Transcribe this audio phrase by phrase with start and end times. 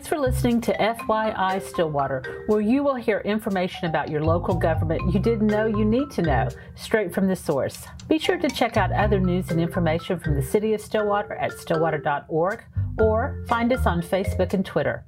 [0.00, 5.12] Thanks for listening to FYI Stillwater, where you will hear information about your local government
[5.12, 7.86] you didn't know you need to know, straight from the source.
[8.08, 11.52] Be sure to check out other news and information from the City of Stillwater at
[11.52, 12.64] stillwater.org
[12.98, 15.04] or find us on Facebook and Twitter.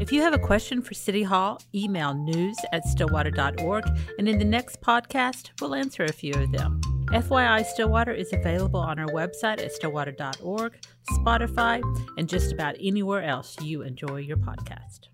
[0.00, 3.84] If you have a question for City Hall, email news at stillwater.org,
[4.16, 6.80] and in the next podcast, we'll answer a few of them.
[7.12, 10.72] FYI Stillwater is available on our website at stillwater.org,
[11.10, 11.82] Spotify,
[12.16, 15.08] and just about anywhere else you enjoy your podcast.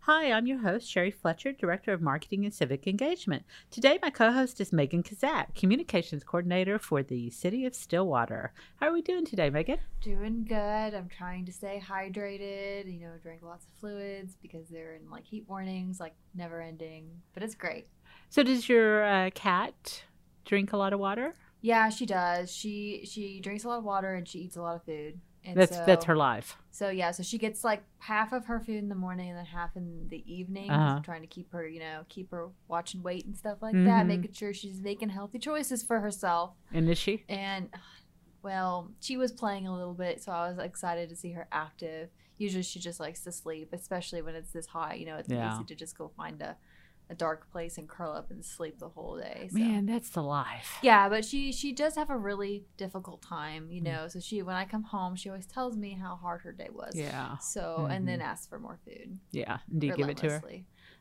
[0.00, 3.42] Hi, I'm your host, Sherry Fletcher, Director of Marketing and Civic Engagement.
[3.70, 8.54] Today, my co host is Megan Kazak, Communications Coordinator for the City of Stillwater.
[8.76, 9.80] How are we doing today, Megan?
[10.00, 10.94] Doing good.
[10.94, 15.26] I'm trying to stay hydrated, you know, drink lots of fluids because they're in like
[15.26, 17.86] heat warnings, like never ending, but it's great.
[18.30, 20.04] So, does your uh, cat
[20.48, 21.34] drink a lot of water?
[21.60, 22.50] Yeah, she does.
[22.52, 25.20] She she drinks a lot of water and she eats a lot of food.
[25.44, 26.56] And that's so, that's her life.
[26.72, 29.44] So yeah, so she gets like half of her food in the morning and then
[29.46, 30.70] half in the evening.
[30.70, 31.00] Uh-huh.
[31.04, 33.84] Trying to keep her, you know, keep her watching weight and stuff like Mhm.
[33.86, 36.54] that, making sure she's making healthy choices for herself.
[36.72, 37.24] And is she?
[37.28, 37.70] And
[38.42, 42.10] well, she was playing a little bit, so I was excited to see her active.
[42.36, 44.98] Usually she just likes to sleep, especially when it's this hot.
[45.00, 45.54] You know, it's Yeah.
[45.54, 46.56] easy to just go find a,
[47.10, 49.48] a dark place and curl up and sleep the whole day.
[49.50, 49.58] So.
[49.58, 50.76] Man, that's the life.
[50.82, 53.72] Yeah, but she she does have a really difficult time, Mm.
[53.74, 54.08] you know.
[54.08, 56.94] So she when I come home, she always tells me how hard her day was.
[56.94, 57.38] Yeah.
[57.38, 59.18] So and then asks for more food.
[59.30, 59.58] Yeah.
[59.76, 60.42] Do you give it to her?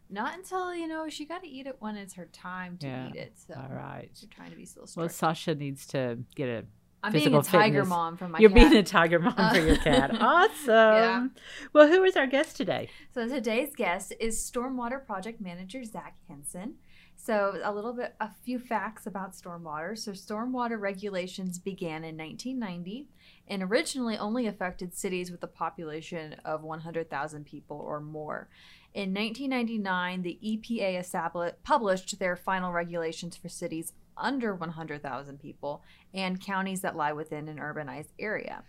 [0.09, 3.09] Not until you know she got to eat it when it's her time to Yeah.
[3.09, 3.33] eat it.
[3.45, 4.09] So All right.
[4.21, 5.09] we're trying to be so Well.
[5.09, 6.65] Sasha needs to get a.
[7.03, 7.89] I'm being a tiger fitness.
[7.89, 8.55] mom for my You're cat.
[8.71, 10.11] being a tiger mom for your cat.
[10.19, 10.67] Awesome.
[10.67, 11.27] Yeah.
[11.73, 12.89] Well, who is our guest today?
[13.13, 16.75] So today's guest is Stormwater Project Manager Zach Henson.
[17.15, 19.97] So a little bit, a few facts about stormwater.
[19.97, 23.07] So stormwater regulations began in 1990
[23.47, 28.49] and originally only affected cities with a population of 100,000 people or more.
[28.93, 35.83] In 1999, the EPA established, published their final regulations for cities under 100,000 people
[36.13, 38.63] and counties that lie within an urbanized area.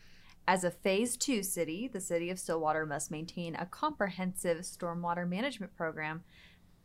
[0.46, 5.76] As a phase two city, the city of Stillwater must maintain a comprehensive stormwater management
[5.76, 6.22] program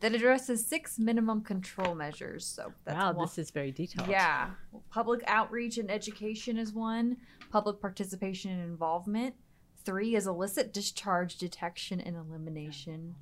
[0.00, 2.44] that addresses six minimum control measures.
[2.44, 4.08] So that's wow, one- this is very detailed.
[4.08, 4.50] yeah.
[4.90, 7.16] Public outreach and education is one,
[7.50, 9.34] public participation and involvement.
[9.82, 13.14] Three is illicit discharge detection and elimination.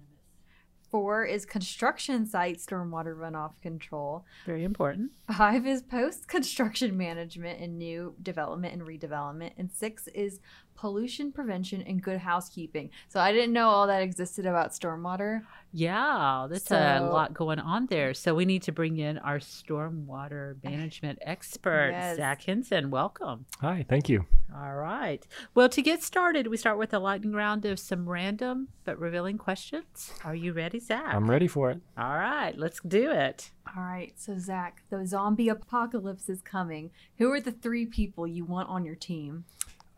[0.93, 4.27] Four is construction site stormwater runoff control.
[4.45, 5.13] Very important.
[5.35, 9.53] Five is post construction management and new development and redevelopment.
[9.57, 10.39] And six is
[10.75, 12.91] pollution prevention and good housekeeping.
[13.09, 15.43] So I didn't know all that existed about stormwater.
[15.75, 18.13] Yeah, that's a lot going on there.
[18.15, 22.17] So we need to bring in our stormwater management expert, Yes.
[22.17, 22.91] Zach Henson.
[22.91, 23.47] Welcome.
[23.61, 24.27] Hi, thank you.
[24.55, 25.27] All right.
[25.55, 29.39] Well, to get started, we start with a lightning round of some random but revealing
[29.39, 30.13] questions.
[30.25, 31.15] Are you ready, Zach?
[31.15, 31.81] I'm ready for it.
[31.97, 33.51] All right, let's do it.
[33.75, 34.13] All right.
[34.17, 36.91] So, Zach, the zombie apocalypse is coming.
[37.19, 39.45] Who are the three people you want on your team?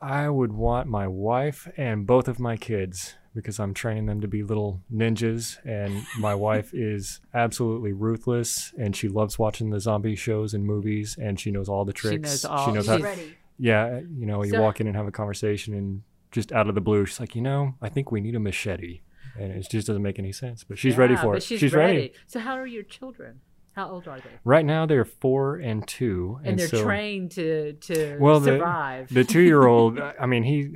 [0.05, 4.29] I would want my wife and both of my kids because I'm training them to
[4.29, 5.57] be little ninjas.
[5.65, 11.17] And my wife is absolutely ruthless and she loves watching the zombie shows and movies
[11.21, 12.15] and she knows all the tricks.
[12.15, 12.97] She knows all- knows She's how.
[12.99, 13.37] She's- ready.
[13.59, 16.69] Yeah, uh, you know, you So- walk in and have a conversation and just out
[16.69, 19.01] of the blue, she's like, you know, I think we need a machete.
[19.39, 20.63] And it just doesn't make any sense.
[20.65, 21.43] But she's ready for but it.
[21.45, 21.97] She's, ready.
[21.97, 22.13] ready.
[22.27, 23.41] So, how are your children?
[23.75, 24.31] How old are they?
[24.45, 26.39] Right now, they're four and two.
[26.45, 29.13] And, they're so trained to to Well, the- survive.
[29.13, 30.75] the two year old i mean he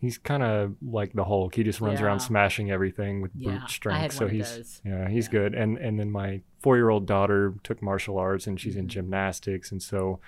[0.00, 2.06] he's kind of like the hulk he just runs Yeah.
[2.06, 5.30] around smashing everything with Yeah, brute strength so he's yeah he's Yeah.
[5.32, 8.86] good and and then my four year old daughter took martial arts and she's in
[8.86, 8.90] Mhm.
[8.90, 10.18] gymnastics and so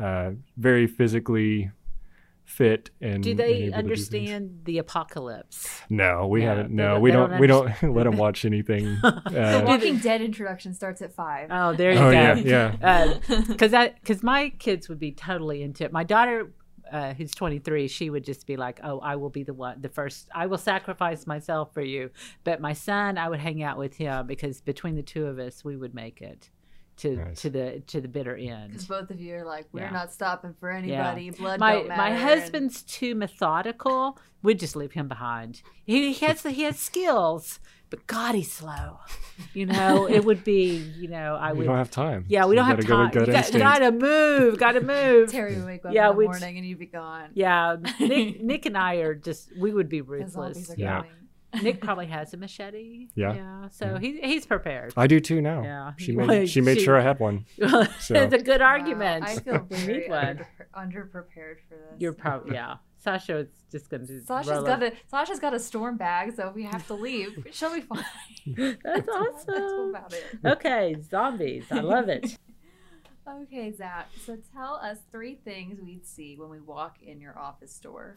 [0.00, 1.70] uh, very physically
[2.50, 5.68] fit and do they able to do understand the apocalypse?
[5.88, 8.44] no we No, haven't no don't- we they don't, don't we don't let them watch
[8.44, 11.48] anything The uh, Walking Dead introduction starts at five.
[11.50, 12.10] Oh, there you oh go.
[12.10, 12.34] yeah
[12.78, 13.14] yeah
[13.48, 15.92] because that because my kids would be totally into it.
[15.92, 16.52] My daughter,
[16.92, 19.88] uh, who's 23, she would just be like, "Oh, I will be the one, the
[19.88, 20.28] first.
[20.34, 22.10] I will sacrifice myself for you."
[22.44, 25.64] But my son, I would hang out with him because between the two of us,
[25.64, 26.50] we would make it
[27.00, 27.42] to Nice.
[27.42, 28.72] to the to the bitter end.
[28.72, 29.90] Because both of you are like, we're Yeah.
[29.90, 31.30] not stopping for anybody.
[31.30, 32.00] Blood My don't matter.
[32.02, 34.18] my and- husband's too methodical.
[34.42, 35.62] We'd just leave him behind.
[35.84, 37.60] He, he has he has skills,
[37.90, 38.98] but God, he's slow.
[39.52, 42.54] You know, it would be you know I we would don't have time Yeah, we
[42.54, 43.44] You don't have gotta go with time.
[43.52, 44.58] You got, gotta move.
[44.58, 45.30] Gotta move.
[45.32, 47.30] Terry would wake up Yeah, in the morning and you'd be gone.
[47.34, 50.70] Yeah, Nick, Nick and I are just we would be ruthless.
[50.70, 50.96] are Yeah.
[50.98, 51.12] coming.
[51.62, 53.08] Nick probably has a machete.
[53.14, 53.34] Yeah.
[53.34, 53.68] Yeah.
[53.70, 53.98] So Yeah.
[53.98, 54.92] he, he's prepared.
[54.96, 55.62] I do too now.
[55.62, 55.92] Yeah.
[55.98, 57.44] She Well, made she made she- sure I had one.
[57.98, 59.24] So- it's a good Wow, argument.
[59.26, 60.26] I feel We very need one.
[60.26, 61.98] under, underprepared for this.
[61.98, 62.76] You're probably yeah.
[62.98, 64.20] Sasha is just going to.
[64.20, 67.72] Sasha's got a Sasha's got a storm bag, so if we have to leave, she'll
[67.74, 68.04] be fine.
[68.46, 69.88] That's That's awesome.
[69.90, 70.24] about it.
[70.44, 71.64] Okay, zombies.
[71.70, 72.36] I love it.
[73.26, 74.08] Okay, Zach.
[74.26, 78.14] So tell us three things we'd see when we walk in your office door.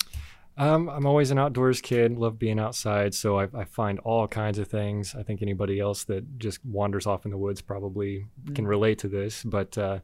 [0.55, 2.17] Um, I'm always an outdoors kid.
[2.17, 5.15] Love being outside, so I, I find all kinds of things.
[5.15, 8.69] I think anybody else that just wanders off in the woods probably can Mm.
[8.69, 9.44] relate to this.
[9.44, 10.00] But uh,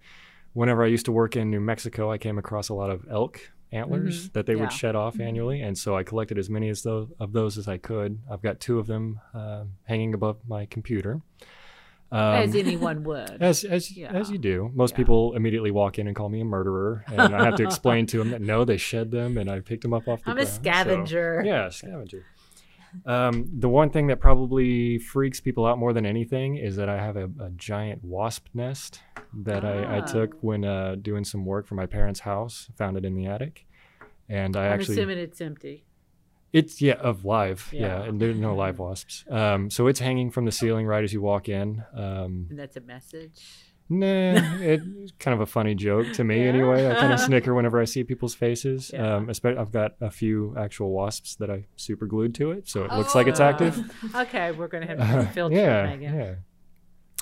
[0.54, 3.40] whenever I used to work in New Mexico, I came across a lot of elk
[3.72, 4.34] antlers Mhm.
[4.34, 4.62] that they Yeah.
[4.62, 5.24] would shed off Mhm.
[5.28, 8.18] annually, and so I collected as many as those of those as I could.
[8.30, 11.22] I've got two of them uh, hanging above my computer.
[12.12, 13.30] Um, As anyone would.
[13.42, 14.12] as as Yeah.
[14.12, 14.72] as you do.
[14.74, 14.98] Most Yeah.
[14.98, 18.18] people immediately walk in and call me a murderer, and I have to explain to
[18.18, 20.42] them that no, they shed them, and I picked them up off the I'm a
[20.42, 20.50] ground.
[20.50, 21.44] So- scavenger.
[21.46, 22.26] yeah, scavenger.
[23.06, 26.98] Um, the one thing that probably freaks people out more than anything is that I
[26.98, 29.02] have a, a giant wasp nest
[29.44, 30.06] that I, I Ah.
[30.06, 32.72] took when uh, doing some work for my parents' house.
[32.78, 33.68] Found it in the attic,
[34.28, 35.86] and I I'm actually assuming it's empty.
[36.54, 38.04] It's yeah of live yeah, Yeah.
[38.06, 39.24] and there's no live wasps.
[39.30, 41.84] Um, so it's hanging from the ceiling right as you walk in.
[41.94, 43.40] Um, And that's a message.
[43.92, 44.06] Nah,
[44.62, 46.50] it's kind of a funny joke to me Yeah.
[46.50, 46.88] anyway.
[46.88, 48.92] I kind of snicker whenever I see people's faces.
[48.94, 49.16] Yeah.
[49.16, 52.84] Um, espe- I've got a few actual wasps that I super glued to it, so
[52.86, 53.46] it looks like it's Oh.
[53.46, 53.80] active.
[54.16, 56.14] Okay, we're going to have to filter yeah, Megan.
[56.20, 56.36] yeah.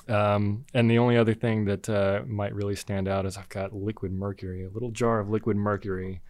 [0.08, 3.74] Um, and the only other thing that uh, might really stand out is I've got
[3.74, 6.22] liquid mercury, a little jar of liquid mercury.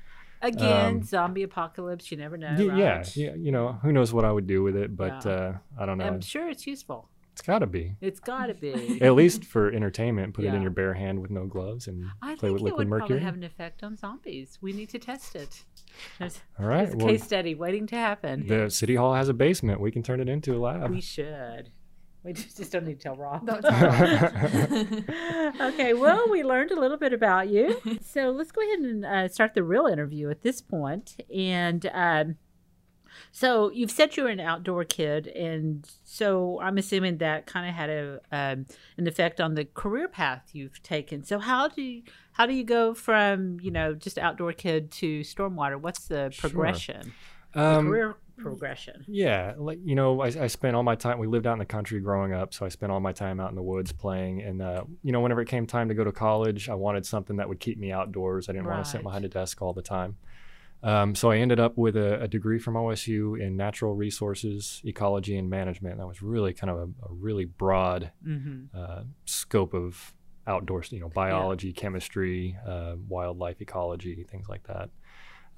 [0.43, 2.11] Again, Um, zombie apocalypse.
[2.11, 2.55] You never know.
[2.58, 2.79] Y- right?
[2.79, 3.35] Yeah, yeah.
[3.35, 5.32] You know, who knows what I would do with it, but Yeah.
[5.32, 6.05] uh, I don't know.
[6.06, 7.08] I'm sure it's useful.
[7.32, 7.94] It's got to be.
[8.00, 9.00] It's got to be.
[9.00, 12.35] At least for entertainment, put it in your bare hand with no gloves and I
[12.35, 13.08] play think with it liquid would mercury.
[13.11, 14.58] probably have an effect on zombies.
[14.61, 15.64] We need to test it.
[16.19, 16.93] There's, All right.
[16.93, 18.46] well, case study waiting to happen.
[18.49, 19.81] The city hall has a basement.
[19.81, 20.90] We can turn it into a lab.
[20.90, 21.70] we should.
[22.24, 23.46] We just just don't need to tell Rob.
[23.46, 25.54] Don't tell Rob.
[25.72, 27.80] okay, well, we learned a little bit about you.
[28.02, 31.16] So let's go ahead and uh, start the real interview at this point.
[31.34, 32.36] And um,
[33.32, 37.90] so you've said you're an outdoor kid, and so I'm assuming that kind of had
[37.90, 38.66] a um,
[38.96, 41.24] an effect on the career path you've taken.
[41.24, 45.20] So how do you, how do you go from you know just outdoor kid to
[45.20, 45.80] stormwater?
[45.80, 46.50] What's the Sure.
[46.50, 47.12] progression?
[47.52, 49.05] The Um, career progression.
[49.06, 51.19] yeah, like you know, I, I spent all my time.
[51.19, 53.50] We lived out in the country growing up, so I spent all my time out
[53.50, 54.43] in the woods playing.
[54.43, 57.37] And uh, you know, whenever it came time to go to college, I wanted something
[57.37, 58.49] that would keep me outdoors.
[58.49, 60.17] I didn't want to sit behind a desk all the time.
[60.81, 65.37] Um, so I ended up with a, a degree from OSU in natural resources, ecology,
[65.37, 65.99] and management.
[65.99, 68.79] That was really kind of a, a really broad Mm-hmm.
[68.79, 70.14] uh, scope of
[70.46, 74.88] outdoors, you know, biology, chemistry, uh, wildlife ecology, things like that.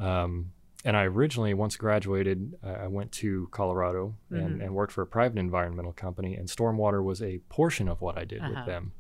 [0.05, 0.53] Um,
[0.85, 4.65] and I originally, once graduated, uh, I went to Colorado and, Mhm.
[4.65, 8.25] and worked for a private environmental company, and stormwater was a portion of what I
[8.25, 8.55] did Uh-huh.
[8.55, 8.93] with them.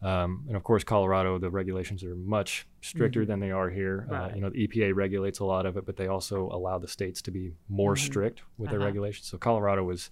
[0.00, 3.26] Um, and of course, Colorado, the regulations are much stricter Mhm.
[3.26, 4.06] than they are here.
[4.08, 6.86] Uh, you know, the EPA regulates a lot of it, but they also allow the
[6.86, 7.98] states to be more Mhm.
[7.98, 8.86] strict with their Uh-huh.
[8.86, 9.26] regulations.
[9.26, 10.10] So Colorado was,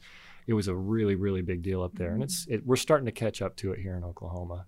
[0.48, 3.12] it was a really, really big deal up there, and it's it, we're starting to
[3.12, 4.66] catch up to it here in Oklahoma.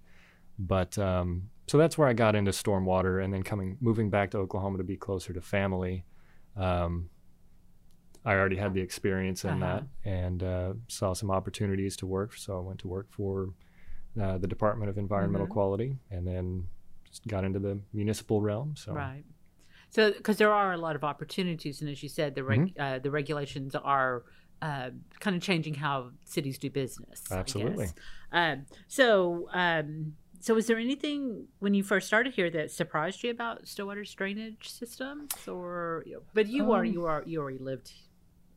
[0.57, 4.39] But um, so that's where I got into stormwater, and then coming moving back to
[4.39, 6.05] Oklahoma to be closer to family.
[6.59, 7.09] Um,
[8.25, 9.81] I already had the experience in Uh-huh.
[10.05, 12.35] that, and uh, saw some opportunities to work.
[12.37, 13.51] So I went to work for
[14.21, 15.51] uh, the Department of Environmental Mhm.
[15.51, 16.69] Quality, and then
[17.05, 18.75] just got into the municipal realm.
[18.77, 19.25] So Right.
[19.91, 22.81] So, because there are a lot of opportunities, and as you said, the reg- Mm-hmm.
[22.83, 24.25] uh, the regulations are
[24.61, 24.91] uh,
[25.21, 27.23] kind of changing how cities do business.
[27.31, 27.87] Absolutely.
[28.33, 33.31] Um, so, um, so was there anything when you first started here that surprised you
[33.31, 36.05] about Stillwater's drainage systems, or?
[36.35, 37.93] But you are Um, you are you already lived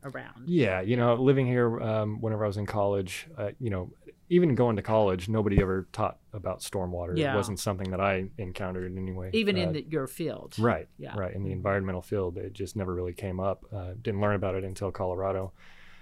[0.04, 0.48] around.
[0.48, 3.92] Yeah, you know, living here um, whenever I was in college, uh, you know,
[4.28, 7.16] even going to college, nobody ever taught about stormwater.
[7.16, 7.34] Yeah.
[7.34, 10.56] It wasn't something that I encountered in any way Even Uh, in the, your field.
[10.58, 11.16] right, Yeah.
[11.16, 13.64] right in the environmental field, it just never really came up.
[13.72, 15.52] Uh, didn't learn about it until Colorado.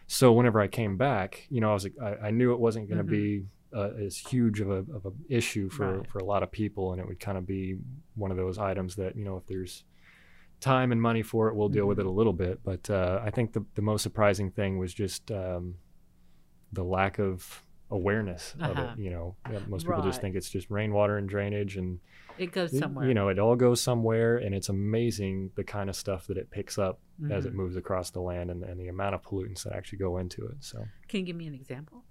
[0.07, 2.99] So whenever I came back, you know, I was I, I knew it wasn't going
[2.99, 3.11] to Mhm.
[3.11, 6.07] be uh, as huge of a of a issue for Right.
[6.11, 7.79] for a lot of people, and it would kind of be
[8.15, 9.85] one of those items that you know if there's
[10.61, 12.07] time and money for it, we'll deal with Mm-hmm.
[12.09, 12.61] it a little bit.
[12.63, 15.77] But uh, I think the, the most surprising thing was just um,
[16.73, 18.93] the lack of awareness of Uh-huh.
[18.95, 19.01] it.
[19.01, 19.37] You know,
[19.67, 22.01] most people just think it's just rainwater and drainage, and
[22.37, 23.07] It goes somewhere.
[23.09, 26.51] you know, it all goes somewhere, and it's amazing the kind of stuff that it
[26.51, 27.01] picks up
[27.31, 27.57] as it Mhm.
[27.57, 30.57] moves across the land, and, and the amount of pollutants that actually go into it.
[30.61, 30.89] So.
[31.09, 32.05] Can you give me an example?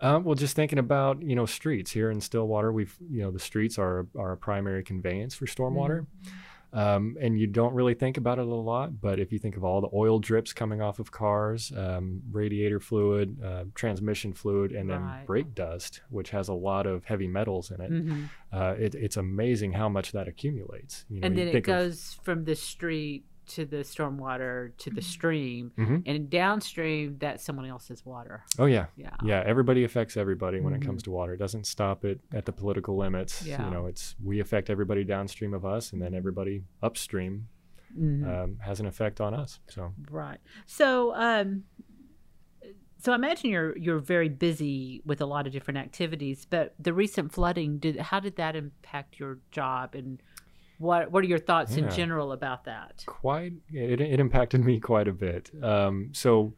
[0.00, 3.38] Um, well, just thinking about you know streets here in Stillwater, we've you know the
[3.38, 6.06] streets are are a primary conveyance for stormwater.
[6.72, 9.62] Um, and you don't really think about it a lot, but if you think of
[9.62, 14.90] all the oil drips coming off of cars, um, radiator fluid, uh, transmission fluid, and
[14.90, 15.24] then Right.
[15.24, 18.28] brake dust, which has a lot of heavy metals in it, Mhm.
[18.52, 21.04] uh, it it's amazing how much that accumulates.
[21.08, 24.90] You know, and then it think of- goes from the street to the stormwater to
[24.90, 26.02] the stream, Mhm.
[26.06, 28.44] and downstream that's someone else's water.
[28.58, 29.16] Oh yeah, Yeah.
[29.24, 29.42] yeah.
[29.44, 30.82] Everybody affects everybody when Mhm.
[30.82, 31.34] it comes to water.
[31.34, 33.46] It doesn't stop it at the political limits.
[33.46, 33.64] Yeah.
[33.64, 37.48] You know, it's we affect everybody downstream of us, and then everybody upstream
[37.98, 38.26] Mhm.
[38.26, 39.60] um, has an effect on us.
[39.68, 40.38] So Right.
[40.66, 41.64] So, um,
[42.98, 46.46] so I imagine you're you're very busy with a lot of different activities.
[46.48, 50.22] But the recent flooding did how did that impact your job, and
[50.78, 53.02] what what are your thoughts in general about that?
[53.06, 55.50] quite it, it impacted me quite a bit.
[55.62, 56.54] Um, so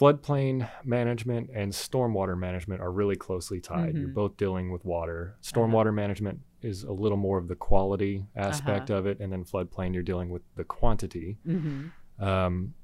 [0.00, 3.96] floodplain management and stormwater management are really closely tied.
[3.96, 4.14] You're Mhm.
[4.14, 5.36] both dealing with water.
[5.42, 8.98] Stormwater management is a little more of the quality aspect Uh-huh.
[9.00, 11.38] of it, and then floodplain you're dealing with the quantity.
[11.46, 12.22] Mm-hmm.
[12.24, 12.74] Um,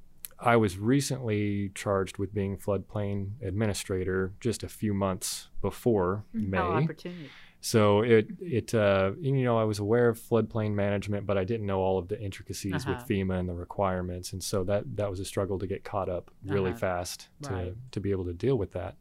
[0.40, 6.54] I was recently charged with being floodplain administrator just a few months before Mm-hmm.
[6.54, 6.84] How May.
[6.84, 7.30] opportunity.
[7.60, 11.66] So it it uh, you know I was aware of floodplain management, but I didn't
[11.66, 12.92] know all of the intricacies Uh-huh.
[12.92, 16.08] with FEMA and the requirements, and so that that was a struggle to get caught
[16.08, 16.78] up really Uh-huh.
[16.78, 17.72] fast to Right.
[17.92, 18.96] to be able to deal with that.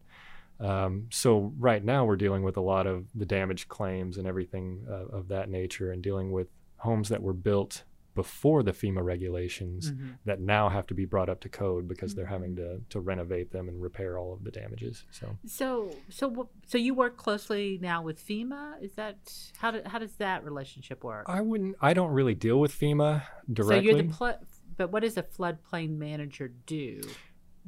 [0.59, 4.85] Um, so right now we're dealing with a lot of the damage claims and everything
[4.89, 6.47] uh, of that nature, and dealing with
[6.77, 7.83] homes that were built
[8.17, 10.17] before the FEMA regulations Mhm.
[10.25, 12.83] that now have to be brought up to code because they're having Mm-hmm.
[12.85, 15.05] to to renovate them and repair all of the damages.
[15.11, 15.67] So So
[16.09, 18.81] so so you work closely now with FEMA.
[18.81, 19.17] Is that
[19.61, 21.25] how do, how does that relationship work?
[21.27, 21.75] I wouldn't.
[21.89, 23.77] I don't really deal with FEMA directly.
[23.77, 24.39] So you're the pl-
[24.75, 27.01] but what does a floodplain manager do?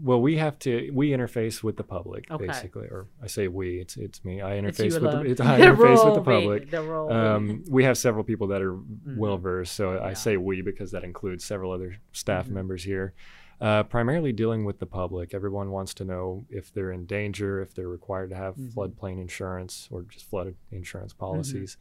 [0.01, 0.89] Well, we have to.
[0.93, 2.47] We interface with the public, Okay.
[2.47, 3.79] basically, or I say we.
[3.79, 4.41] It's it's me.
[4.41, 6.71] I interface with the, it's, I interface with the public.
[6.71, 7.11] The role.
[7.11, 9.17] Um, we have several people that are Mm-hmm.
[9.17, 12.51] well versed, so I say we because that includes several other staff Mhm.
[12.51, 13.13] members here.
[13.61, 15.33] Uh, primarily dealing with the public.
[15.33, 18.73] Everyone wants to know if they're in danger, if they're required to have Mhm.
[18.73, 21.25] floodplain insurance or just flood insurance Mm-hmm.
[21.25, 21.77] policies.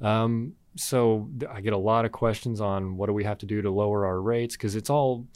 [0.00, 3.46] Um, so th- I get a lot of questions on what do we have to
[3.46, 5.26] do to lower our rates because it's all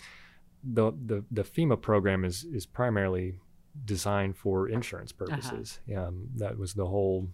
[0.64, 3.34] the, the the FEMA program is is primarily
[3.84, 5.26] designed for insurance Uh-huh.
[5.26, 5.80] purposes.
[5.96, 7.28] Um, that was the whole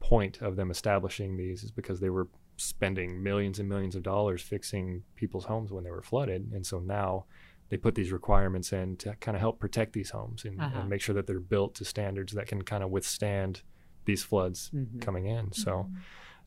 [0.00, 2.26] point of them establishing these is because they were
[2.56, 6.78] spending millions and millions of dollars fixing people's homes when they were flooded, and so
[6.78, 7.24] now
[7.70, 10.80] they put these requirements in to kind of help protect these homes and, Uh-huh.
[10.80, 13.62] and make sure that they're built to standards that can kind of withstand
[14.04, 15.00] these floods Mhm.
[15.00, 15.50] coming in.
[15.52, 15.88] So,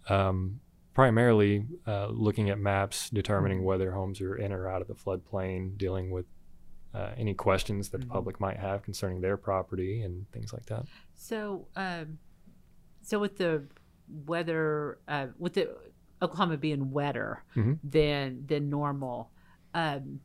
[0.09, 0.59] um,
[1.01, 3.65] primarily uh, looking at maps, determining Mhm.
[3.65, 6.25] whether homes are in or out of the floodplain, dealing with
[6.91, 8.05] uh, any questions that Mhm.
[8.05, 10.87] the public might have concerning their property and things like that.
[11.13, 12.17] So, um,
[13.03, 13.67] so with the
[14.25, 15.77] weather, uh, with the
[16.19, 17.77] Oklahoma being wetter Mhm.
[17.83, 19.29] than than normal,
[19.75, 20.21] um,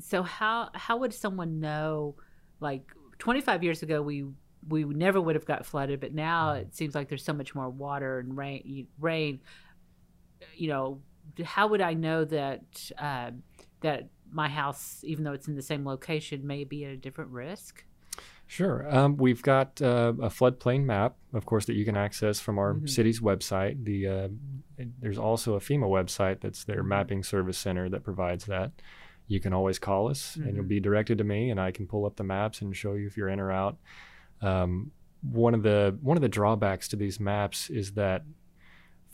[0.00, 2.16] so how how would someone know?
[2.58, 4.24] Like twenty five years ago, we
[4.68, 7.68] we never would have got flooded, but now it seems like there's so much more
[7.68, 8.86] water and rain.
[9.00, 9.40] Rain,
[10.56, 11.00] you know,
[11.44, 13.42] how would I know that um
[13.80, 17.30] that my house, even though it's in the same location, may be at a different
[17.30, 17.84] risk?
[18.46, 18.86] Sure.
[18.94, 22.74] Um, we've got uh, a floodplain map, of course, that you can access from our
[22.74, 22.88] Mhm.
[22.88, 23.84] city's website.
[23.84, 24.28] The uh,
[25.00, 26.88] there's also a FEMA website that's their Mhm.
[26.88, 28.72] mapping service center that provides that.
[29.26, 30.68] You can always call us, and you'll Mhm.
[30.68, 33.16] be directed to me, and I can pull up the maps and show you if
[33.16, 33.78] you're in or out.
[34.42, 34.90] Um,
[35.22, 38.24] one of the one of the drawbacks to these maps is that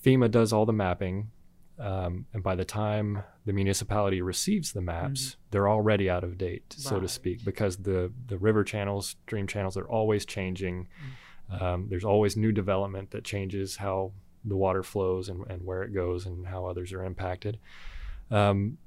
[0.05, 1.31] FEMA does all the mapping,
[1.79, 6.75] um, and by the time the municipality receives the maps, they're already out of date,
[6.77, 7.07] so to Mm-hmm.
[7.09, 10.89] Speak, because the the river channels, stream channels are always changing.
[11.51, 11.63] Mm.
[11.63, 14.13] Um, there's always new development that changes how
[14.45, 17.59] the water flows and, and where it goes and how others are impacted.
[18.31, 18.79] Um,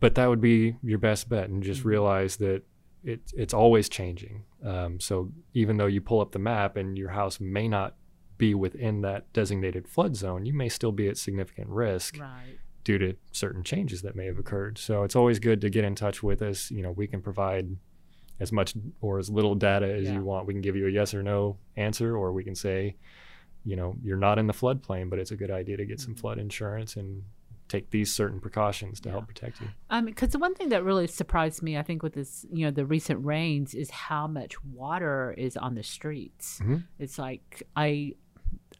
[0.00, 1.86] but that would be your best bet, and just Mhm.
[1.86, 2.62] realize that
[3.04, 4.44] it, it's always changing.
[4.64, 7.94] Um, so even though you pull up the map and your house may not
[8.36, 12.58] be within that designated flood zone, you may still be at significant risk Right.
[12.84, 14.78] due to certain changes that may have occurred.
[14.78, 16.70] So it's always good to get in touch with us.
[16.70, 17.76] You know, we can provide
[18.40, 20.14] as much or as little data as Yeah.
[20.14, 20.46] you want.
[20.46, 22.96] We can give you a yes or no answer, or we can say,
[23.64, 26.14] you know, you're not in the floodplain, but it's a good idea to get some
[26.14, 26.20] Mhm.
[26.20, 27.24] flood insurance and
[27.68, 29.12] take these certain precautions to Yeah.
[29.14, 29.68] help protect you.
[29.90, 32.70] Um, because the one thing that really surprised me, I think, with this, you know,
[32.70, 36.60] the recent rains, is how much water is on the streets.
[36.60, 36.84] Mhm.
[36.98, 38.14] It's like I,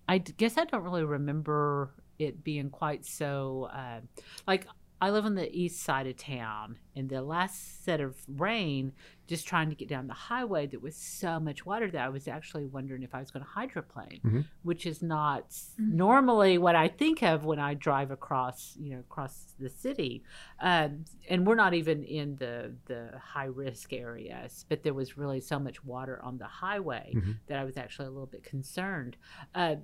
[0.09, 3.69] I guess I don't really remember it being quite so.
[3.73, 4.01] Uh,
[4.47, 4.67] like
[5.01, 8.93] I live on the east side of town, and the last set of rain,
[9.29, 12.27] just trying to get down the highway, there was so much water that I was
[12.27, 14.45] actually wondering if I was going to hydroplane, Mhm.
[14.63, 15.93] which is not s- Mhm.
[15.93, 20.25] normally what I think of when I drive across, you know, across the city.
[20.61, 25.41] Um, and we're not even in the the high risk areas, but there was really
[25.41, 27.37] so much water on the highway Mhm.
[27.49, 29.17] that I was actually a little bit concerned.
[29.55, 29.77] Uh,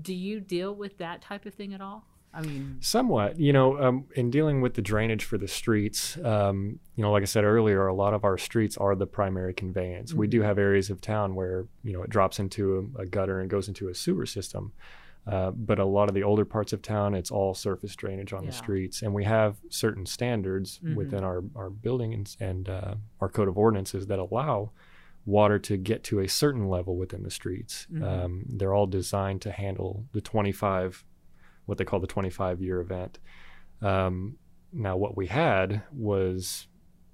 [0.00, 2.06] do you deal with that type of thing at all?
[2.34, 6.78] I mean, Somewhat, you know, um, in dealing with the drainage for the streets, um,
[6.96, 10.14] you know, like I said earlier, a lot of our streets are the primary conveyance.
[10.14, 10.44] We do Mhm.
[10.44, 13.68] have areas of town where you know it drops into a, a gutter and goes
[13.68, 14.72] into a sewer system,
[15.26, 18.46] uh, but a lot of the older parts of town, it's all surface drainage on
[18.46, 20.94] the streets, and we have certain standards Mhm.
[20.96, 24.70] within our our building and, and uh, our code of ordinances that allow
[25.24, 27.86] water to get to a certain level within the streets.
[27.92, 28.02] Mhm.
[28.02, 31.04] Um, they're all designed to handle the 25
[31.66, 33.18] what they call the 25 year event.
[33.80, 34.36] Um,
[34.72, 36.66] now, what we had was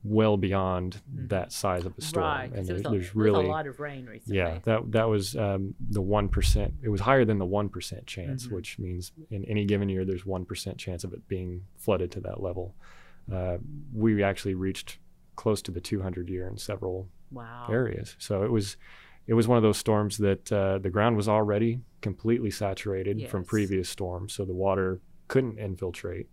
[0.05, 1.28] well beyond Mhm.
[1.31, 2.52] that size of a storm, right?
[2.52, 4.38] and there a, there's really a lot of rain recently.
[4.38, 6.75] yeah that that was um, the one percent.
[6.83, 8.52] It was higher than the one percent chance, Mhm.
[8.52, 12.21] which means in any given year there's one percent chance of it being flooded to
[12.21, 12.76] that level.
[13.31, 13.59] Uh,
[13.93, 14.99] we actually reached
[15.35, 17.67] close to the 200 year in several Wow.
[17.71, 18.14] areas.
[18.19, 18.76] So it was
[19.28, 23.44] it was one of those storms that uh, the ground was already completely saturated from
[23.44, 26.28] previous storms, so the water couldn't infiltrate,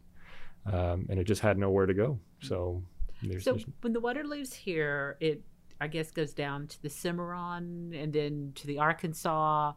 [0.66, 2.18] um, and it just had nowhere to go.
[2.42, 2.82] So
[3.22, 5.44] there's, So there's when the water leaves here, it
[5.82, 9.74] I guess goes down to the Cimarron and then to the Arkansas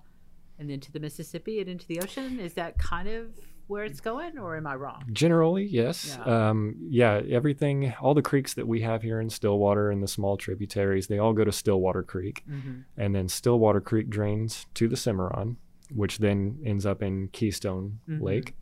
[0.60, 2.38] and then to the Mississippi and into the ocean.
[2.38, 3.32] Is that kind of
[3.68, 5.04] where it's going, or am I wrong?
[5.12, 6.48] generally yes, Yeah.
[6.50, 7.20] um, yeah.
[7.30, 11.18] Everything, all the creeks that we have here in Stillwater and the small tributaries, they
[11.18, 12.80] all go to Stillwater Creek, Mm-hmm.
[12.96, 15.56] and then Stillwater Creek drains to the Cimarron,
[15.94, 18.22] which then ends up in Keystone Mhm.
[18.22, 18.56] Lake,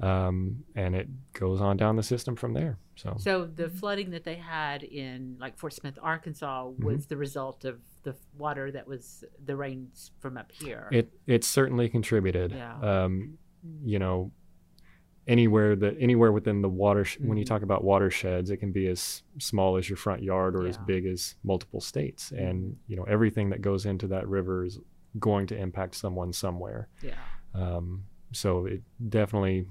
[0.00, 2.78] um, and it goes on down the system from there.
[2.96, 6.84] So So the flooding that they had in like Fort Smith, Arkansas, Mm-hmm.
[6.84, 10.88] was the result of the water that was the rains from up here.
[10.92, 12.52] It it certainly contributed.
[12.52, 12.78] Yeah.
[12.80, 13.38] Um,
[13.84, 14.30] you know,
[15.26, 17.48] anywhere that anywhere within the water when you Mhm.
[17.48, 21.04] talk about watersheds, it can be as small as your front yard or as big
[21.06, 22.48] as multiple states, Mhm.
[22.50, 24.78] and you know everything that goes into that river is
[25.18, 26.88] going to impact someone somewhere.
[27.02, 27.14] yeah.
[27.54, 29.66] Um, so it definitely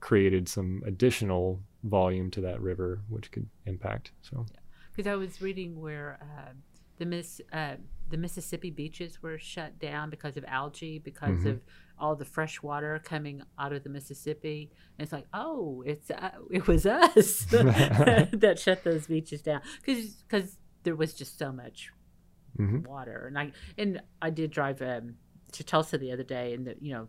[0.00, 4.12] created some additional volume to that river, which could impact.
[4.20, 4.46] So
[4.94, 6.52] Because I was reading where uh,
[6.98, 7.76] the Miss uh,
[8.08, 11.50] the Mississippi beaches were shut down because of algae, because Mhm.
[11.50, 11.60] of
[11.98, 14.70] all the fresh water coming out of the Mississippi.
[14.96, 20.14] And it's like, oh, it's uh, it was us that shut those beaches down because
[20.28, 21.90] because there was just so much
[22.58, 22.86] mhm.
[22.86, 23.26] water.
[23.26, 25.16] And I and I did drive um,
[25.52, 27.08] to Tulsa the other day, and the, you know.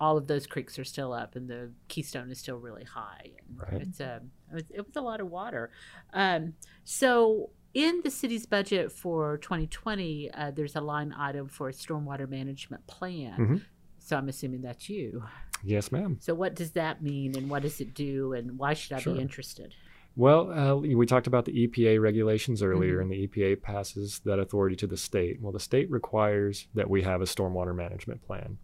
[0.00, 3.30] All of those creeks are still up, and the Keystone is still really high.
[3.46, 3.82] And Right.
[3.82, 5.70] It's um, it was, it was a lot of water.
[6.12, 11.72] Um, so, in the city's budget for 2020, uh, there's a line item for a
[11.72, 13.36] stormwater management plan.
[13.38, 13.62] Mhm.
[13.98, 15.22] So, I'm assuming that's you.
[15.64, 16.16] yes, ma'am.
[16.20, 19.14] So, what does that mean, and what does it do, and why should I Sure.
[19.14, 19.74] be interested?
[20.16, 23.02] Well, uh, we talked about the EPA regulations earlier, Mhm.
[23.02, 25.40] and the EPA passes that authority to the state.
[25.40, 28.58] Well, the state requires that we have a stormwater management plan,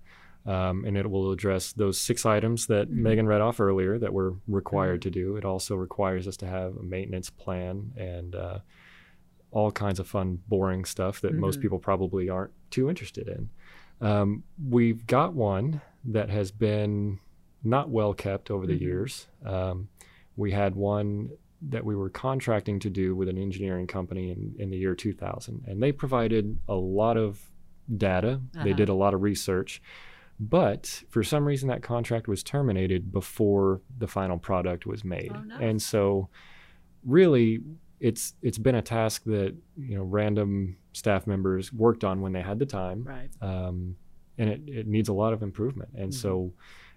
[0.44, 2.96] um, and it will address those six items that Mhm.
[2.96, 5.36] Megan read off earlier that we're required to do.
[5.36, 8.58] It also requires us to have a maintenance plan and uh,
[9.50, 11.62] all kinds of fun, boring stuff that most Mhm.
[11.62, 13.48] people probably aren't too interested in.
[14.00, 17.18] Um, we've got one that has been
[17.64, 18.80] not well kept over the Mhm.
[18.80, 19.26] years.
[19.44, 19.88] Um,
[20.36, 21.30] we had one
[21.60, 25.64] that we were contracting to do with an engineering company in, in the year 2000,
[25.66, 27.50] and they provided a lot of
[27.96, 28.40] data.
[28.52, 28.72] They Uh-huh.
[28.74, 29.82] did a lot of research,
[30.38, 35.40] but for some reason that contract was terminated before the final product was made, Oh,
[35.42, 35.56] no.
[35.56, 36.28] and so
[37.04, 37.60] really
[38.00, 42.42] it's it's been a task that you know random staff members worked on when they
[42.42, 43.30] had the time Right.
[43.40, 43.96] um,
[44.38, 45.90] and it, it needs a lot of improvement.
[45.94, 46.14] And Mhm.
[46.14, 46.52] so,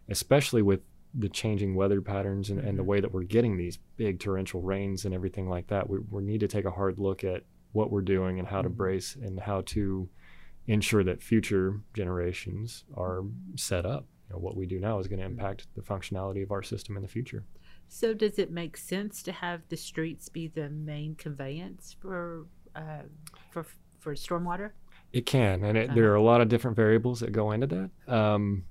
[0.09, 0.81] especially with
[1.13, 2.87] the changing weather patterns and, and the Mhm.
[2.87, 6.39] way that we're getting these big torrential rains and everything like that, we, we need
[6.41, 8.75] to take a hard look at what we're doing and how to Mhm.
[8.77, 10.07] brace and how to
[10.67, 13.23] ensure that future generations are
[13.55, 14.05] set up.
[14.29, 15.31] You know, what we do now is going to Mhm.
[15.31, 17.43] impact the functionality of our system in the future.
[17.93, 23.03] So, does it make sense to have the streets be the main conveyance for uh,
[23.51, 23.65] for
[23.99, 24.71] for stormwater?
[25.11, 27.89] It can, and it, there are a lot of different variables that go into that.
[28.07, 28.63] Um,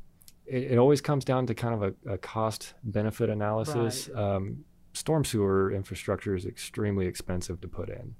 [0.46, 4.08] it, it always comes down to kind of a, a cost benefit analysis.
[4.14, 8.14] Um, storm sewer infrastructure is extremely expensive to put in,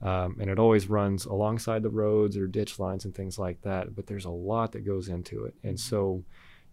[0.00, 3.94] um, and it always runs alongside the roads or ditch lines and things like that.
[3.94, 5.80] But there's a lot that goes into it, and Mhm.
[5.80, 6.24] so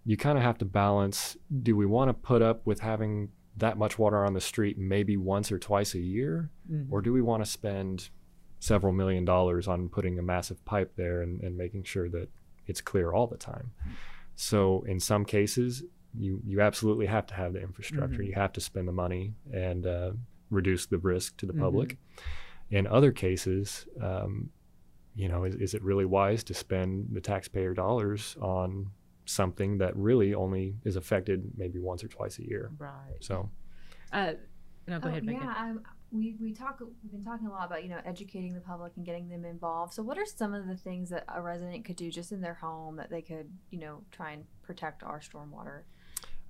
[0.05, 3.77] you kind of have to balance: do we want to put up with having that
[3.77, 6.49] much water on the street maybe once or twice a year?
[6.71, 6.87] Mhm.
[6.91, 8.09] Or do we want to spend
[8.59, 12.29] several million dollars on putting a massive pipe there and, and making sure that
[12.67, 13.71] it's clear all the time?
[14.35, 15.83] So in some cases,
[16.17, 18.21] you, you absolutely have to have the infrastructure.
[18.21, 18.27] Mhm.
[18.27, 20.11] You have to spend the money and uh,
[20.49, 21.59] reduce the risk to the Mhm.
[21.59, 21.97] public.
[22.69, 24.49] In other cases, um,
[25.15, 28.91] you know, is, is it really wise to spend the taxpayer dollars on
[29.27, 32.71] something that really only is affected maybe once or twice a year?
[32.77, 33.17] Right.
[33.21, 33.49] So,
[34.11, 34.33] Uh,
[34.87, 35.41] no, go Oh, ahead, Megan.
[35.43, 36.79] Yeah, um, we we talk.
[36.79, 39.93] We've been talking a lot about you know educating the public and getting them involved.
[39.93, 42.53] So, what are some of the things that a resident could do just in their
[42.53, 45.81] home that they could you know try and protect our stormwater,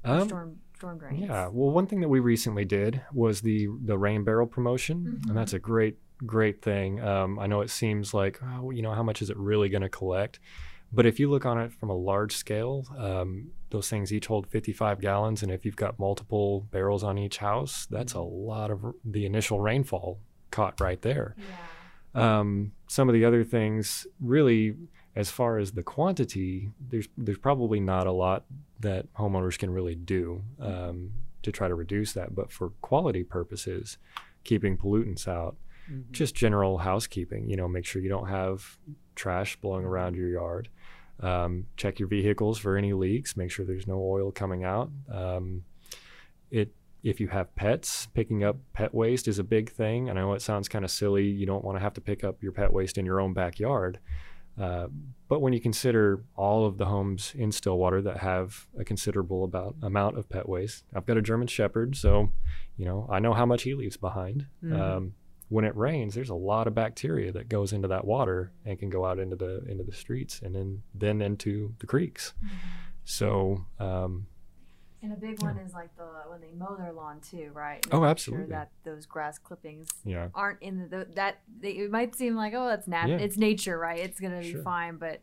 [0.06, 1.22] um, storm storm drains?
[1.22, 1.48] Yeah.
[1.52, 5.30] Well, one thing that we recently did was the the rain barrel promotion, Mhm.
[5.30, 7.02] and that's a great great thing.
[7.02, 9.82] Um, I know it seems like oh, you know how much is it really going
[9.84, 10.40] to collect,
[10.92, 14.48] but if you look on it from a large scale, um, those things each hold
[14.48, 18.94] 55 gallons, and if you've got multiple barrels on each house, that's a lot of
[19.04, 20.20] the initial rainfall
[20.52, 21.36] caught right there.
[22.16, 22.40] Yeah.
[22.40, 24.76] Um, some of the other things, really,
[25.16, 28.46] as far as the quantity, there's there's probably not a lot
[28.80, 31.12] that homeowners can really do um,
[31.44, 32.34] to try to reduce that.
[32.34, 33.98] But for quality purposes,
[34.44, 35.58] keeping pollutants out,
[35.92, 36.12] Mhm.
[36.12, 37.50] just general housekeeping.
[37.50, 38.78] You know, make sure you don't have
[39.16, 40.70] trash blowing around your yard.
[41.20, 43.36] Um, check your vehicles for any leaks.
[43.36, 44.92] Make sure there's no oil coming out.
[45.12, 45.64] Um,
[46.52, 46.72] it
[47.04, 50.10] if you have pets, picking up pet waste is a big thing.
[50.10, 51.26] And I know it sounds kind of silly.
[51.26, 54.00] You don't want to have to pick up your pet waste in your own backyard.
[54.60, 54.88] Uh,
[55.28, 59.76] but when you consider all of the homes in Stillwater that have a considerable about
[59.84, 62.32] amount of pet waste, I've got a German Shepherd, so
[62.76, 64.48] you know I know how much he leaves behind.
[64.64, 64.80] Mhm.
[64.80, 65.14] Um,
[65.50, 68.90] when it rains, there's a lot of bacteria that goes into that water and can
[68.90, 72.34] go out into the into the streets and then then into the creeks.
[73.06, 74.28] So um,
[75.02, 77.86] And a big one is like the when they mow their lawn too, right?
[77.92, 78.48] Oh, absolutely.
[78.48, 82.54] Sure that those grass clippings yeah, aren't in the that they, it might seem like
[82.54, 83.18] oh that's nat Yeah.
[83.18, 84.00] it's nature, right?
[84.00, 85.22] It's gonna be fine, but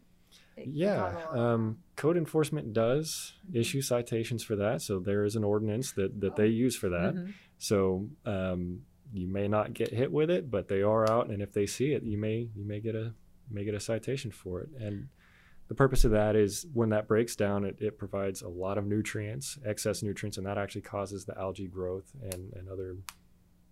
[0.56, 0.96] yeah.
[0.96, 3.56] cause a lot of Um, code enforcement does Mhm.
[3.60, 7.14] issue citations for that, so there is an ordinance that that they use for that.
[7.14, 7.34] Mhm.
[7.58, 11.52] So um, you may not get hit with it, but they are out, and if
[11.52, 13.14] they see it, you may you may get a
[13.50, 14.68] may get a citation for it.
[14.78, 15.08] And
[15.68, 18.86] the purpose of that is when that breaks down, it, it provides a lot of
[18.86, 22.96] nutrients, excess nutrients, and that actually causes the algae growth and, and other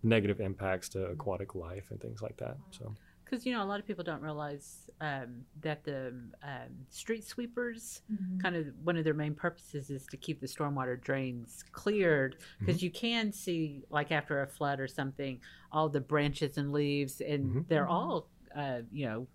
[0.03, 2.57] negative impacts to aquatic life and things like that.
[2.71, 2.95] So
[3.33, 6.09] Because you know, a lot of people don't realize um, that the
[6.43, 8.39] um, street sweepers Mhm.
[8.43, 12.83] kind of one of their main purposes is to keep the stormwater drains cleared because
[12.83, 15.41] you can see like after a flood or something
[15.71, 17.69] all the branches and leaves and Mhm.
[17.69, 17.91] they're Mhm.
[17.91, 19.27] all uh, you know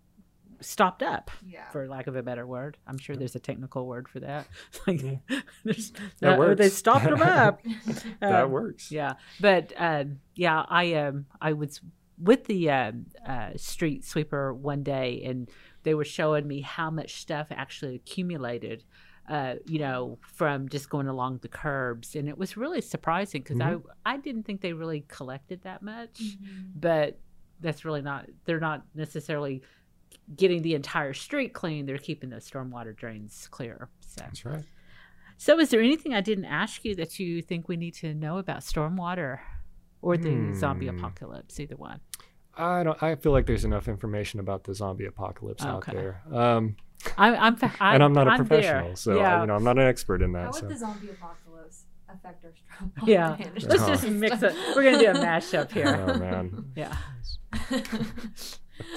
[0.62, 1.67] stopped up Yeah.
[1.71, 4.47] for lack of a better word i'm sure there's a technical word for that
[4.88, 5.17] like Yeah.
[5.63, 7.62] there's That uh, they stopped them up
[8.19, 8.91] that Um, works.
[8.91, 10.05] yeah, but uh,
[10.36, 11.81] yeah, I um I was
[12.19, 12.91] with the uh,
[13.25, 15.49] uh, street sweeper one day, and
[15.84, 18.84] they were showing me how much stuff actually accumulated.
[19.30, 23.60] Uh, you know, from just going along the curbs, and it was really surprising because
[23.60, 23.75] I
[24.06, 26.71] I didn't think they really collected that much, Mhm.
[26.75, 27.19] but
[27.60, 28.27] that's really not.
[28.45, 29.63] They're not necessarily
[30.38, 31.86] getting the entire street clean.
[31.86, 33.89] They're keeping the stormwater drains clear.
[33.99, 34.21] So.
[34.21, 34.63] That's right.
[35.36, 38.38] So, is there anything I didn't ask you that you think we need to know
[38.38, 39.39] about stormwater
[40.01, 40.97] or the zombie Hmm.
[40.99, 41.60] apocalypse?
[41.60, 41.99] Either one.
[42.58, 43.02] I don't.
[43.04, 46.22] I feel like there's enough information about the zombie apocalypse out there.
[46.32, 46.76] Um,
[47.17, 48.96] I'm, I'm, fa- I, and I'm not a I'm professional, there.
[48.96, 50.46] so I, you know I'm not an expert in that.
[50.46, 50.54] How that.
[50.54, 53.30] would So the zombie apocalypse affect our stormwater yeah.
[53.39, 53.70] management?
[53.70, 53.88] Let's Oh.
[53.88, 54.56] just mix it.
[54.76, 55.88] We're gonna do a mashup here.
[56.10, 56.96] oh man, Yeah.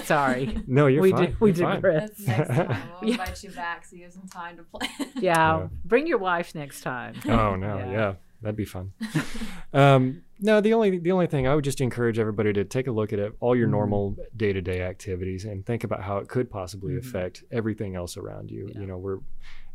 [0.05, 0.59] Sorry.
[0.67, 1.21] no, you're we fine.
[1.27, 1.41] did.
[1.41, 1.75] We You're fine.
[1.77, 2.11] digress.
[2.19, 2.83] That's next time.
[3.01, 3.15] We'll Yeah.
[3.21, 4.91] invite you back so you have some time to plan.
[5.17, 5.21] Yeah.
[5.23, 5.69] Yeah.
[5.85, 7.15] Bring your wife next time.
[7.27, 8.15] Oh no, Yeah.
[8.43, 8.93] That'd be fun.
[9.73, 12.93] um, no, the only the only thing I would just encourage everybody to take a
[12.93, 13.73] look at it, all your Mhm.
[13.73, 16.99] normal day to day activities and think about how it could possibly Mhm.
[16.99, 18.69] affect everything else around you.
[18.73, 18.81] Yeah.
[18.81, 19.19] You know, we're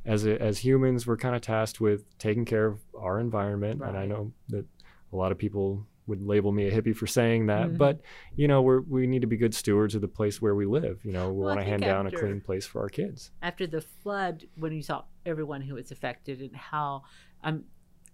[0.05, 3.97] as a, as humans, we're kind of tasked with taking care of our environment, and
[3.97, 4.65] I know that
[5.11, 7.77] a lot of people would label me a hippie for saying that, Mhm.
[7.79, 8.01] but
[8.35, 11.03] you know, we're we need to be good stewards of the place where we live.
[11.03, 13.31] You know, we Well, want to hand think down a clean place for our kids.
[13.41, 17.03] after the flood when you saw everyone who was affected and how
[17.43, 17.63] um,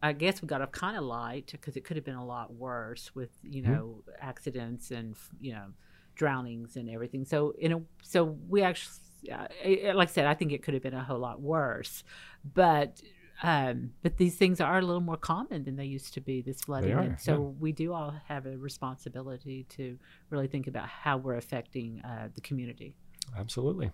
[0.04, 2.54] I guess we got off kind of light because it could have been a lot
[2.54, 3.68] worse with you Mhm.
[3.74, 5.68] know accidents and you know
[6.16, 7.26] drownings and everything.
[7.26, 8.96] So in a so we actually
[9.32, 9.48] uh,
[9.96, 12.04] like I said I think it could have been a whole lot worse,
[12.54, 13.02] but.
[13.44, 16.44] Um, but these things are a little more common than they used to be.
[16.44, 19.98] This flooding, are, and so we do all have a responsibility to
[20.30, 22.94] really think about how we're affecting uh, the community.
[23.36, 23.90] Absolutely.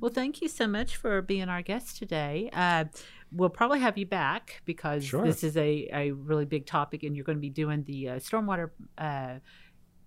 [0.00, 2.50] Well, thank you so much for being our guest today.
[2.52, 2.84] Uh,
[3.32, 5.24] we'll probably have you back because Sure.
[5.24, 8.14] this is a, a really big topic, and you're going to be doing the uh,
[8.16, 9.34] stormwater uh,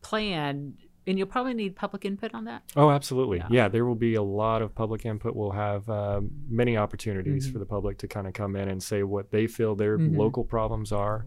[0.01, 0.73] plan,
[1.05, 2.63] and you'll probably need public input on that.
[2.75, 3.37] Oh, absolutely.
[3.39, 3.47] Yeah.
[3.49, 3.67] Yeah.
[3.69, 5.35] there will be a lot of public input.
[5.35, 7.53] We'll have um, many opportunities Mhm.
[7.53, 10.17] for the public to kind of come in and say what they feel their Mhm.
[10.17, 11.25] local problems are,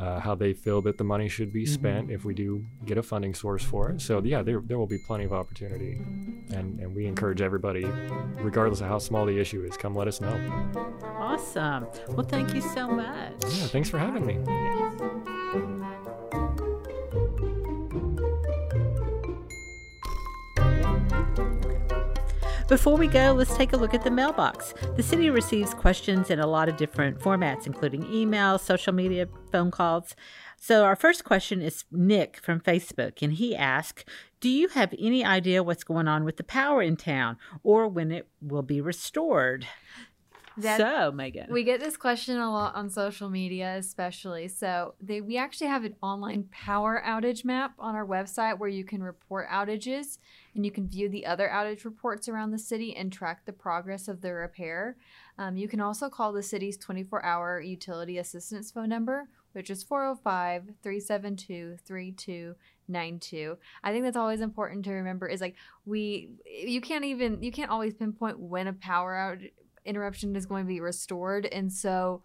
[0.00, 2.14] uh, how they feel that the money should be spent Mhm.
[2.14, 4.00] if we do get a funding source for it.
[4.00, 6.00] So, yeah, there, there will be plenty of opportunity.
[6.58, 7.84] And, and we encourage everybody,
[8.40, 10.34] regardless of how small the issue is, come let us know.
[11.18, 11.86] Awesome.
[12.08, 13.34] Well, thank you so much.
[13.44, 14.38] Yeah, thanks for having me.
[22.70, 24.74] Before we go, let's take a look at the mailbox.
[24.94, 29.72] The city receives questions in a lot of different formats, including email, social media, phone
[29.72, 30.14] calls.
[30.56, 34.04] So, our first question is Nick from Facebook, and he asks
[34.38, 38.12] Do you have any idea what's going on with the power in town or when
[38.12, 39.66] it will be restored?
[40.78, 41.46] So, Megan.
[41.50, 44.48] We get this question a lot on social media, especially.
[44.48, 48.84] So they we actually have an online power outage map on our website where you
[48.84, 50.18] can report outages
[50.54, 54.08] and you can view the other outage reports around the city and track the progress
[54.08, 54.96] of the repair.
[55.38, 60.64] Um, you can also call the city's 24-hour utility assistance phone number, which is 405
[60.82, 63.56] 372 3292.
[63.82, 65.54] I think that's always important to remember is like
[65.86, 69.38] we you can't even you can't always pinpoint when a power out
[69.84, 71.46] interruption is going to be restored.
[71.46, 72.22] And so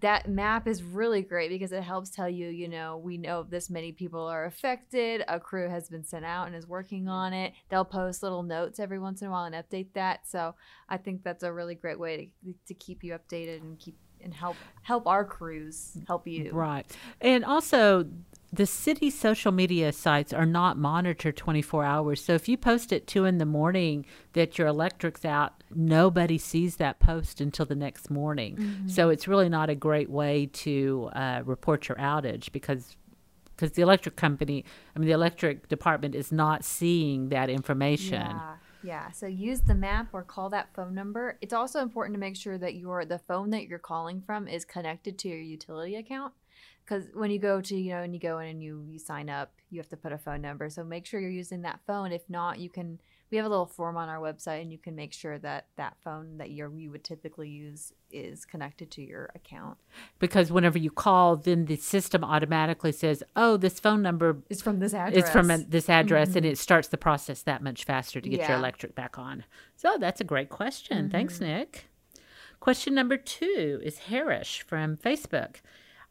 [0.00, 3.70] that map is really great because it helps tell you you know we know this
[3.70, 5.24] many people are affected.
[5.26, 7.54] A crew has been sent out and is working on it.
[7.70, 10.28] They'll post little notes every once in a while and update that.
[10.28, 10.54] So
[10.88, 14.34] i think that's a really great way to, to keep you updated and keep and
[14.34, 16.50] help help our crews help you.
[16.52, 16.86] Right.
[17.20, 18.06] And also,
[18.52, 22.24] the city social media sites are not monitored 24 hours.
[22.24, 26.76] So if you post at 2 in the morning that your electric's out, nobody sees
[26.76, 28.84] that post until the next morning.
[28.86, 32.96] So it's really not a great way to uh, report your outage because.
[33.54, 38.20] Because the electric company, I mean, the electric department is not seeing that information.
[38.20, 39.10] Yeah, yeah.
[39.12, 41.38] So use the map or call that phone number.
[41.40, 44.66] It's also important to make sure that your the phone that you're calling from is
[44.66, 46.34] connected to your utility account.
[46.86, 49.28] Because when you go to you know and you go in and you you sign
[49.28, 50.70] up, you have to put a phone number.
[50.70, 52.12] So make sure you're using that phone.
[52.12, 53.00] If not, you can.
[53.28, 55.96] We have a little form on our website, and you can make sure that that
[56.04, 59.78] phone that you you would typically use is connected to your account.
[60.20, 64.78] Because whenever you call, then the system automatically says, oh, this phone number is from
[64.78, 65.24] this address.
[65.24, 66.52] It's from a, this address, and mm-hmm.
[66.52, 69.42] it starts the process that much faster to get your electric back on.
[69.74, 71.10] So that's a great question.
[71.10, 71.46] Thanks, mm-hmm.
[71.46, 71.86] Nick.
[72.60, 75.56] Question number two is Harish from Facebook.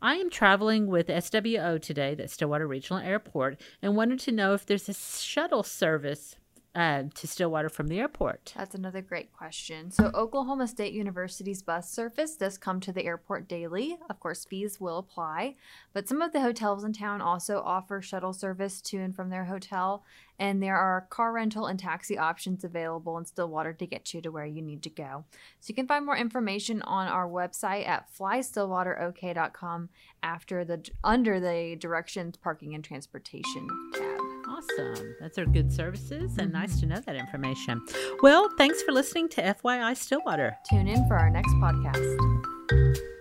[0.06, 4.64] I am traveling with SWO today, that's Stillwater Regional Airport, and wanted to know if
[4.64, 6.36] there's a shuttle service
[6.76, 8.54] uh, to Stillwater from the airport.
[8.56, 9.92] That's another great question.
[9.92, 13.98] So, Oklahoma State University's bus service does come to the airport daily.
[14.10, 15.56] Of course, fees will apply,
[15.94, 19.46] but some of the hotels in town also offer shuttle service to and from their
[19.46, 20.04] hotel,
[20.38, 24.30] and there are car rental and taxi options available in Stillwater to get you to
[24.30, 25.24] where you need to go.
[25.62, 29.90] So, you can find more information on our website at flystillwaterok.com
[30.22, 34.25] after the under the directions, parking, and transportation tab.
[34.56, 35.16] Awesome.
[35.20, 36.80] Those are good services and nice mm-hmm.
[36.82, 37.82] to know that information.
[38.22, 40.56] Well, thanks for listening to FYI Stillwater.
[40.70, 43.12] Tune in for our next podcast.